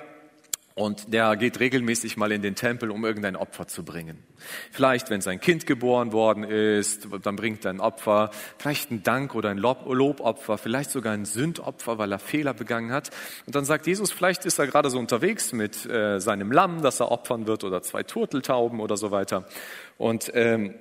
[0.76, 4.22] und der geht regelmäßig mal in den Tempel, um irgendein Opfer zu bringen.
[4.72, 9.36] Vielleicht, wenn sein Kind geboren worden ist, dann bringt er ein Opfer, vielleicht ein Dank
[9.36, 13.10] oder ein Lobopfer, vielleicht sogar ein Sündopfer, weil er Fehler begangen hat.
[13.46, 17.00] Und dann sagt Jesus, vielleicht ist er gerade so unterwegs mit äh, seinem Lamm, das
[17.00, 19.48] er opfern wird, oder zwei Turteltauben oder so weiter.
[19.98, 20.76] Und ähm,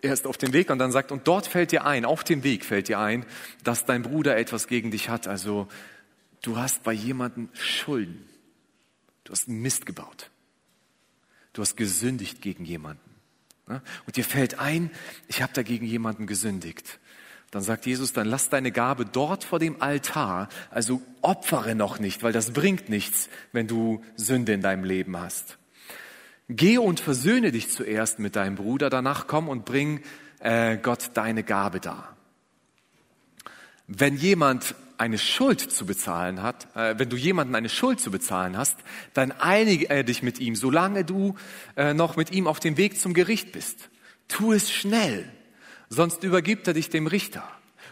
[0.00, 2.44] er ist auf dem Weg und dann sagt, und dort fällt dir ein, auf dem
[2.44, 3.26] Weg fällt dir ein,
[3.62, 5.28] dass dein Bruder etwas gegen dich hat.
[5.28, 5.68] Also
[6.40, 8.33] du hast bei jemandem Schulden.
[9.24, 10.30] Du hast Mist gebaut.
[11.52, 13.00] Du hast gesündigt gegen jemanden.
[13.66, 14.90] Und dir fällt ein,
[15.26, 16.98] ich habe dagegen jemanden gesündigt.
[17.50, 22.22] Dann sagt Jesus, dann lass deine Gabe dort vor dem Altar, also opfere noch nicht,
[22.22, 25.56] weil das bringt nichts, wenn du Sünde in deinem Leben hast.
[26.48, 30.02] Geh und versöhne dich zuerst mit deinem Bruder, danach komm und bring
[30.40, 32.16] äh, Gott deine Gabe dar.
[33.86, 38.56] Wenn jemand eine Schuld zu bezahlen hat, äh, wenn du jemanden eine Schuld zu bezahlen
[38.56, 38.78] hast,
[39.12, 41.34] dann einige äh, dich mit ihm, solange du
[41.76, 43.90] äh, noch mit ihm auf dem Weg zum Gericht bist.
[44.28, 45.30] Tu es schnell,
[45.90, 47.46] sonst übergibt er dich dem Richter.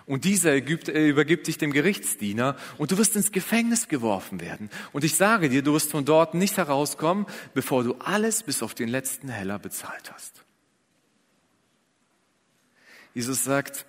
[0.06, 4.70] Und dieser übergibt, äh, übergibt dich dem Gerichtsdiener und du wirst ins Gefängnis geworfen werden.
[4.92, 8.72] Und ich sage dir, du wirst von dort nicht herauskommen, bevor du alles bis auf
[8.74, 10.44] den letzten Heller bezahlt hast.
[13.12, 13.84] Jesus sagt,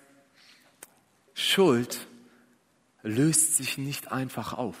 [1.32, 2.06] Schuld
[3.04, 4.76] löst sich nicht einfach auf.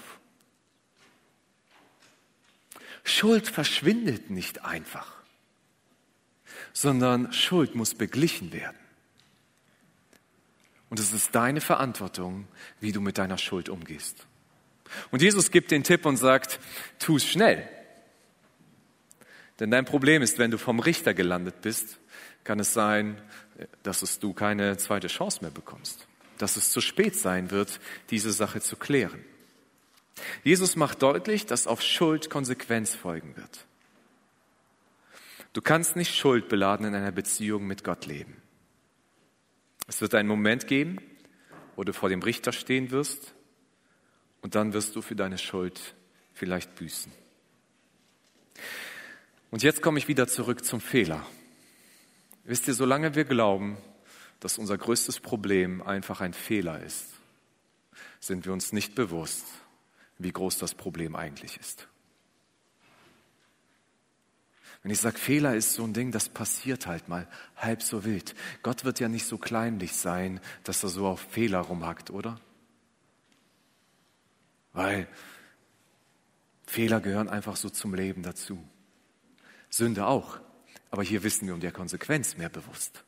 [3.04, 5.22] Schuld verschwindet nicht einfach.
[6.72, 8.76] sondern Schuld muss beglichen werden.
[10.90, 12.46] Und es ist deine Verantwortung,
[12.80, 14.26] wie du mit deiner Schuld umgehst.
[15.10, 16.60] Und Jesus gibt den Tipp und sagt,
[16.98, 17.68] tu es schnell.
[19.60, 21.98] Denn dein Problem ist, wenn du vom Richter gelandet bist,
[22.42, 23.20] kann es sein,
[23.82, 26.06] dass du keine zweite Chance mehr bekommst.
[26.38, 29.24] Dass es zu spät sein wird, diese Sache zu klären.
[30.42, 33.66] Jesus macht deutlich, dass auf Schuld Konsequenz folgen wird.
[35.52, 38.36] Du kannst nicht schuldbeladen in einer Beziehung mit Gott leben.
[39.86, 40.98] Es wird einen Moment geben,
[41.76, 43.34] wo du vor dem Richter stehen wirst
[44.40, 45.94] und dann wirst du für deine Schuld
[46.32, 47.12] vielleicht büßen.
[49.50, 51.24] Und jetzt komme ich wieder zurück zum Fehler.
[52.44, 53.76] Wisst ihr, solange wir glauben,
[54.44, 57.14] dass unser größtes Problem einfach ein Fehler ist,
[58.20, 59.46] sind wir uns nicht bewusst,
[60.18, 61.88] wie groß das Problem eigentlich ist.
[64.82, 67.26] Wenn ich sage, Fehler ist so ein Ding, das passiert halt mal
[67.56, 68.34] halb so wild.
[68.62, 72.38] Gott wird ja nicht so kleinlich sein, dass er so auf Fehler rumhackt, oder?
[74.74, 75.08] Weil
[76.66, 78.62] Fehler gehören einfach so zum Leben dazu.
[79.70, 80.38] Sünde auch.
[80.90, 83.04] Aber hier wissen wir um der Konsequenz mehr bewusst.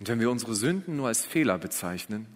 [0.00, 2.26] Und wenn wir unsere Sünden nur als Fehler bezeichnen,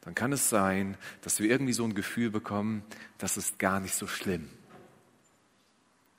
[0.00, 2.82] dann kann es sein, dass wir irgendwie so ein Gefühl bekommen,
[3.18, 4.48] das ist gar nicht so schlimm.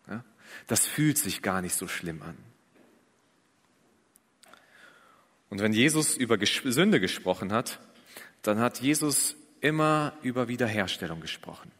[0.07, 0.23] Ja?
[0.67, 2.37] Das fühlt sich gar nicht so schlimm an.
[5.49, 7.79] Und wenn Jesus über Sünde gesprochen hat,
[8.43, 11.71] dann hat Jesus immer über Wiederherstellung gesprochen.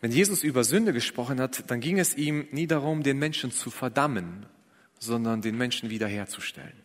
[0.00, 3.70] Wenn Jesus über Sünde gesprochen hat, dann ging es ihm nie darum, den Menschen zu
[3.70, 4.46] verdammen,
[4.98, 6.82] sondern den Menschen wiederherzustellen.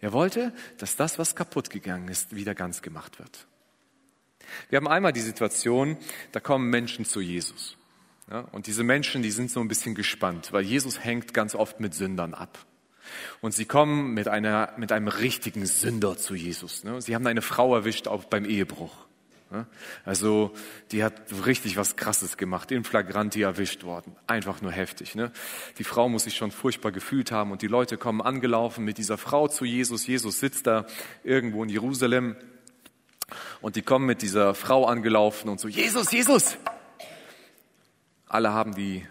[0.00, 3.46] Er wollte, dass das, was kaputt gegangen ist, wieder ganz gemacht wird.
[4.68, 5.96] Wir haben einmal die Situation,
[6.32, 7.76] da kommen Menschen zu Jesus.
[8.30, 11.80] Ja, und diese Menschen, die sind so ein bisschen gespannt, weil Jesus hängt ganz oft
[11.80, 12.64] mit Sündern ab.
[13.40, 16.84] Und sie kommen mit, einer, mit einem richtigen Sünder zu Jesus.
[16.84, 17.00] Ne?
[17.02, 18.94] Sie haben eine Frau erwischt, auch beim Ehebruch.
[19.50, 19.66] Ne?
[20.04, 20.52] Also
[20.92, 24.14] die hat richtig was Krasses gemacht, in flagranti erwischt worden.
[24.26, 25.14] Einfach nur heftig.
[25.14, 25.32] Ne?
[25.78, 29.18] Die Frau muss sich schon furchtbar gefühlt haben und die Leute kommen angelaufen mit dieser
[29.18, 30.06] Frau zu Jesus.
[30.06, 30.86] Jesus sitzt da
[31.24, 32.36] irgendwo in Jerusalem
[33.60, 36.56] und die kommen mit dieser Frau angelaufen und so, Jesus, Jesus!
[38.26, 39.06] Alle haben die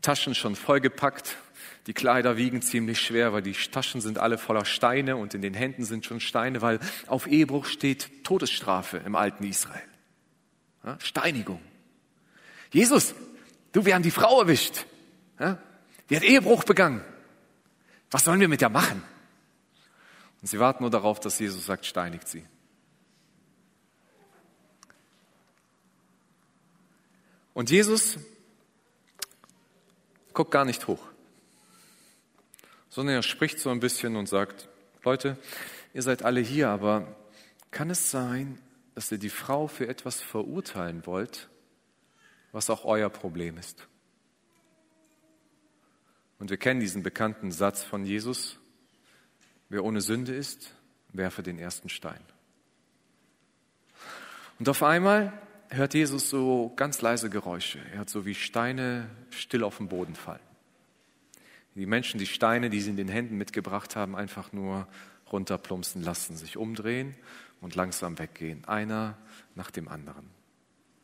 [0.00, 1.36] Taschen schon vollgepackt
[1.86, 5.54] die Kleider wiegen ziemlich schwer, weil die Taschen sind alle voller Steine und in den
[5.54, 9.82] Händen sind schon Steine, weil auf Ehebruch steht Todesstrafe im alten Israel.
[10.84, 11.60] Ja, Steinigung.
[12.70, 13.14] Jesus,
[13.72, 14.86] du, wir haben die Frau erwischt.
[15.40, 15.58] Ja,
[16.08, 17.04] die hat Ehebruch begangen.
[18.12, 19.02] Was sollen wir mit der machen?
[20.40, 22.44] Und sie warten nur darauf, dass Jesus sagt, steinigt sie.
[27.54, 28.18] Und Jesus
[30.32, 31.11] guckt gar nicht hoch
[32.92, 34.68] sondern er spricht so ein bisschen und sagt,
[35.02, 35.38] Leute,
[35.94, 37.16] ihr seid alle hier, aber
[37.70, 38.58] kann es sein,
[38.94, 41.48] dass ihr die Frau für etwas verurteilen wollt,
[42.52, 43.88] was auch euer Problem ist?
[46.38, 48.58] Und wir kennen diesen bekannten Satz von Jesus,
[49.70, 50.74] wer ohne Sünde ist,
[51.14, 52.20] werfe den ersten Stein.
[54.58, 55.32] Und auf einmal
[55.70, 57.78] hört Jesus so ganz leise Geräusche.
[57.94, 60.51] Er hat so wie Steine still auf den Boden fallen.
[61.74, 64.86] Die Menschen die Steine, die sie in den Händen mitgebracht haben, einfach nur
[65.32, 67.14] runterplumpsen lassen, sich umdrehen
[67.60, 69.16] und langsam weggehen, einer
[69.54, 70.28] nach dem anderen.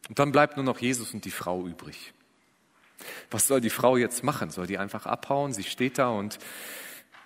[0.09, 2.13] Und dann bleibt nur noch Jesus und die Frau übrig.
[3.31, 4.51] Was soll die Frau jetzt machen?
[4.51, 5.53] Soll die einfach abhauen?
[5.53, 6.39] Sie steht da und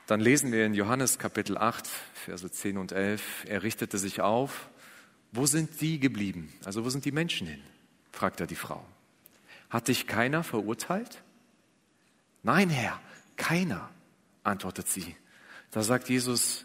[0.07, 4.69] dann lesen wir in Johannes Kapitel 8, Verse 10 und 11, er richtete sich auf.
[5.31, 6.53] Wo sind die geblieben?
[6.65, 7.63] Also wo sind die Menschen hin?
[8.11, 8.85] fragt er die Frau.
[9.71, 11.23] Hat dich keiner verurteilt?
[12.43, 13.01] Nein, Herr,
[13.43, 13.91] keiner,
[14.45, 15.17] antwortet sie.
[15.73, 16.65] Da sagt Jesus,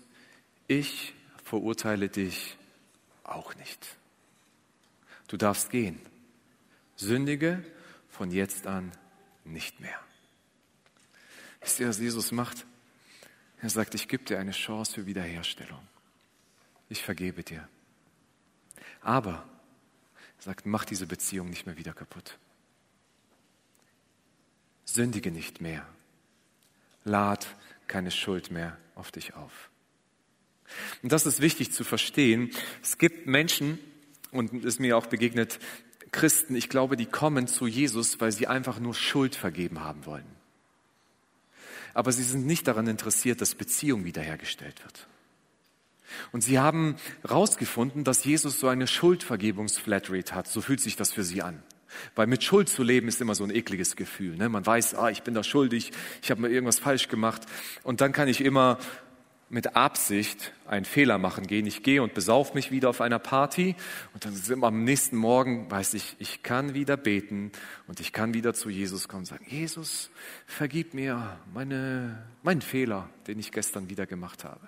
[0.67, 2.55] ich verurteile dich
[3.23, 3.97] auch nicht.
[5.27, 5.99] Du darfst gehen.
[6.95, 7.65] Sündige
[8.09, 8.91] von jetzt an
[9.43, 9.99] nicht mehr.
[11.61, 12.67] Wisst ihr, was Jesus macht?
[13.59, 15.81] Er sagt, ich gebe dir eine Chance für Wiederherstellung.
[16.89, 17.67] Ich vergebe dir.
[19.01, 19.43] Aber,
[20.37, 22.37] er sagt, mach diese Beziehung nicht mehr wieder kaputt.
[24.85, 25.87] Sündige nicht mehr
[27.07, 27.47] lad
[27.87, 29.69] keine Schuld mehr auf dich auf.
[31.01, 32.51] Und das ist wichtig zu verstehen.
[32.83, 33.79] Es gibt Menschen,
[34.31, 35.59] und es ist mir auch begegnet,
[36.11, 40.25] Christen, ich glaube, die kommen zu Jesus, weil sie einfach nur Schuld vergeben haben wollen.
[41.93, 45.07] Aber sie sind nicht daran interessiert, dass Beziehung wiederhergestellt wird.
[46.31, 50.47] Und sie haben herausgefunden, dass Jesus so eine Schuldvergebungsflatrate hat.
[50.47, 51.61] So fühlt sich das für sie an.
[52.15, 54.35] Weil mit Schuld zu leben ist immer so ein ekliges Gefühl.
[54.37, 54.49] Ne?
[54.49, 55.91] Man weiß, ah, ich bin da schuldig,
[56.21, 57.43] ich habe mir irgendwas falsch gemacht.
[57.83, 58.77] Und dann kann ich immer
[59.49, 61.65] mit Absicht einen Fehler machen gehen.
[61.65, 63.75] Ich gehe und besauf mich wieder auf einer Party
[64.13, 67.51] und dann am nächsten Morgen weiß ich, ich kann wieder beten
[67.87, 70.09] und ich kann wieder zu Jesus kommen und sagen, Jesus,
[70.45, 74.67] vergib mir meine, meinen Fehler, den ich gestern wieder gemacht habe.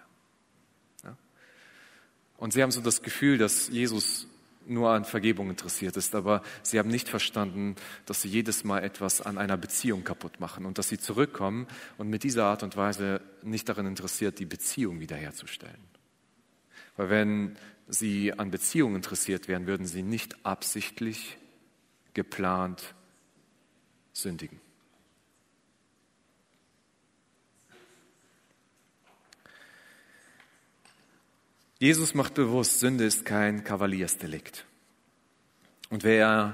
[1.03, 1.17] Ja?
[2.37, 4.27] Und sie haben so das Gefühl, dass Jesus
[4.69, 9.21] nur an Vergebung interessiert ist, aber sie haben nicht verstanden, dass sie jedes Mal etwas
[9.21, 11.67] an einer Beziehung kaputt machen und dass sie zurückkommen
[11.97, 15.83] und mit dieser Art und Weise nicht daran interessiert, die Beziehung wiederherzustellen.
[16.95, 17.57] Weil wenn
[17.87, 21.37] sie an Beziehung interessiert wären, würden sie nicht absichtlich,
[22.13, 22.95] geplant
[24.13, 24.59] sündigen.
[31.79, 34.65] Jesus macht bewusst, Sünde ist kein Kavaliersdelikt.
[35.89, 36.53] Und wer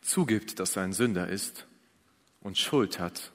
[0.00, 1.66] zugibt, dass er ein Sünder ist
[2.40, 3.32] und Schuld hat,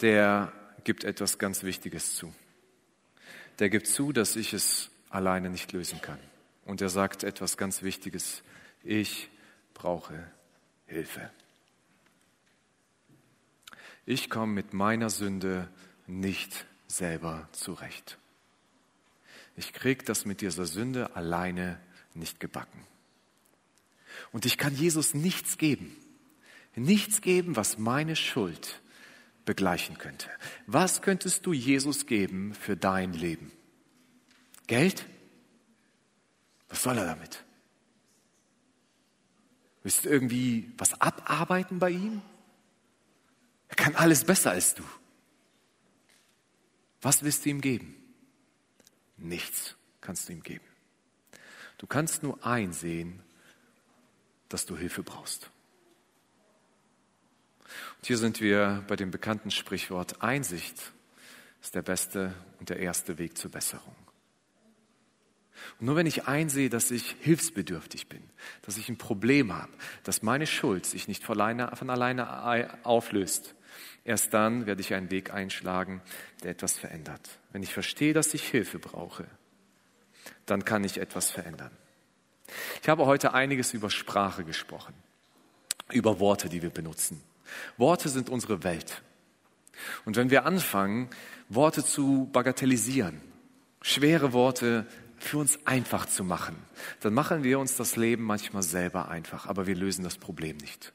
[0.00, 0.52] der
[0.84, 2.32] gibt etwas ganz Wichtiges zu.
[3.58, 6.20] Der gibt zu, dass ich es alleine nicht lösen kann.
[6.64, 8.44] Und er sagt etwas ganz Wichtiges.
[8.84, 9.28] Ich
[9.74, 10.30] brauche
[10.86, 11.28] Hilfe.
[14.06, 15.68] Ich komme mit meiner Sünde
[16.06, 18.16] nicht selber zurecht.
[19.58, 21.80] Ich krieg das mit dieser Sünde alleine
[22.14, 22.86] nicht gebacken.
[24.30, 25.96] Und ich kann Jesus nichts geben.
[26.76, 28.80] Nichts geben, was meine Schuld
[29.44, 30.30] begleichen könnte.
[30.68, 33.50] Was könntest du Jesus geben für dein Leben?
[34.68, 35.04] Geld?
[36.68, 37.44] Was soll er damit?
[39.82, 42.22] Willst du irgendwie was abarbeiten bei ihm?
[43.66, 44.84] Er kann alles besser als du.
[47.02, 47.97] Was willst du ihm geben?
[49.18, 50.64] Nichts kannst du ihm geben.
[51.78, 53.22] Du kannst nur einsehen,
[54.48, 55.50] dass du Hilfe brauchst.
[57.98, 60.92] Und hier sind wir bei dem bekannten Sprichwort, Einsicht
[61.60, 63.94] ist der beste und der erste Weg zur Besserung.
[65.80, 68.22] Und nur wenn ich einsehe, dass ich hilfsbedürftig bin,
[68.62, 69.72] dass ich ein Problem habe,
[70.04, 73.54] dass meine Schuld sich nicht von alleine, von alleine auflöst,
[74.04, 76.02] erst dann werde ich einen Weg einschlagen,
[76.42, 77.20] der etwas verändert.
[77.52, 79.26] Wenn ich verstehe, dass ich Hilfe brauche,
[80.46, 81.70] dann kann ich etwas verändern.
[82.82, 84.94] Ich habe heute einiges über Sprache gesprochen,
[85.92, 87.22] über Worte, die wir benutzen.
[87.76, 89.02] Worte sind unsere Welt.
[90.04, 91.08] Und wenn wir anfangen,
[91.48, 93.20] Worte zu bagatellisieren,
[93.80, 94.86] schwere Worte
[95.18, 96.56] für uns einfach zu machen,
[97.00, 100.92] dann machen wir uns das Leben manchmal selber einfach, aber wir lösen das Problem nicht.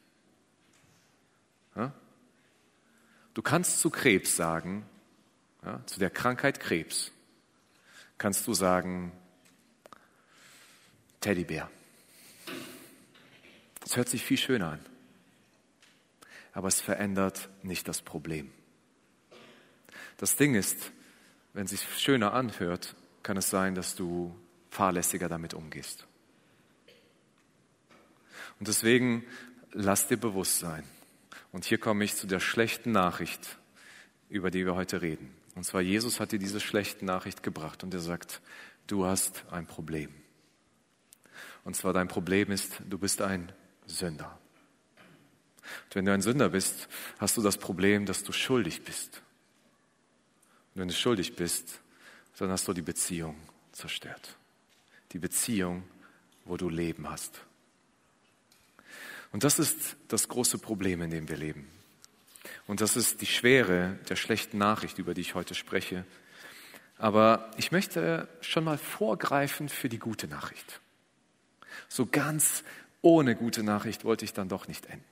[1.76, 1.93] Ja?
[3.34, 4.86] Du kannst zu Krebs sagen,
[5.63, 7.11] ja, zu der Krankheit Krebs,
[8.17, 9.11] kannst du sagen,
[11.19, 11.69] Teddybär.
[13.79, 14.79] Das hört sich viel schöner an,
[16.53, 18.51] aber es verändert nicht das Problem.
[20.17, 20.91] Das Ding ist,
[21.53, 24.36] wenn es sich schöner anhört, kann es sein, dass du
[24.69, 26.05] fahrlässiger damit umgehst.
[28.59, 29.25] Und deswegen
[29.71, 30.84] lass dir bewusst sein.
[31.54, 33.58] Und hier komme ich zu der schlechten Nachricht,
[34.28, 35.34] über die wir heute reden.
[35.56, 38.41] Und zwar Jesus hat dir diese schlechte Nachricht gebracht und er sagt,
[38.88, 40.10] du hast ein Problem.
[41.64, 43.51] Und zwar dein Problem ist, du bist ein
[43.86, 44.39] Sünder.
[45.86, 46.89] Und wenn du ein Sünder bist,
[47.20, 49.22] hast du das Problem, dass du schuldig bist.
[50.74, 51.80] Und wenn du schuldig bist,
[52.39, 53.36] dann hast du die Beziehung
[53.72, 54.38] zerstört.
[55.12, 55.84] Die Beziehung,
[56.45, 57.45] wo du Leben hast.
[59.34, 61.67] Und das ist das große Problem, in dem wir leben.
[62.67, 66.05] Und das ist die Schwere der schlechten Nachricht, über die ich heute spreche.
[66.97, 70.79] Aber ich möchte schon mal vorgreifen für die gute Nachricht.
[71.89, 72.63] So ganz
[73.01, 75.03] ohne gute Nachricht wollte ich dann doch nicht enden.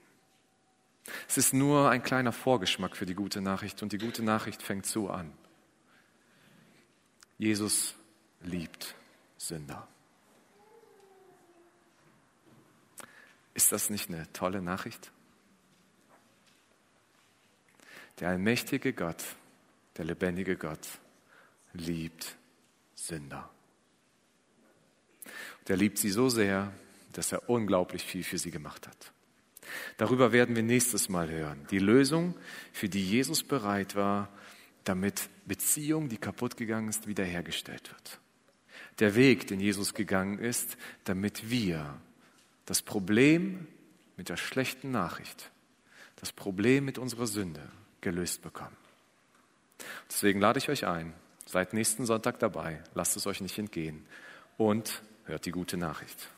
[1.28, 4.86] Es ist nur ein kleiner Vorgeschmack für die gute Nachricht und die gute Nachricht fängt
[4.86, 5.34] so an.
[7.40, 7.96] Jesus
[8.42, 8.96] liebt
[9.38, 9.88] Sünder.
[13.54, 15.12] Ist das nicht eine tolle Nachricht?
[18.20, 19.24] Der allmächtige Gott,
[19.98, 20.88] der lebendige Gott,
[21.74, 22.36] liebt
[22.96, 23.50] Sünder.
[25.68, 26.72] Der liebt sie so sehr,
[27.14, 29.12] dass er unglaublich viel für sie gemacht hat.
[29.98, 31.66] Darüber werden wir nächstes Mal hören.
[31.72, 32.36] Die Lösung,
[32.74, 34.30] für die Jesus bereit war,
[34.84, 38.20] damit Beziehung, die kaputt gegangen ist, wiederhergestellt wird.
[39.00, 42.00] Der Weg, den Jesus gegangen ist, damit wir
[42.72, 43.68] das Problem
[44.16, 45.52] mit der schlechten Nachricht,
[46.16, 47.60] das Problem mit unserer Sünde
[48.00, 48.78] gelöst bekommen.
[50.10, 51.14] Deswegen lade ich euch ein,
[51.46, 54.06] seid nächsten Sonntag dabei, lasst es euch nicht entgehen
[54.56, 56.30] und hört die gute Nachricht.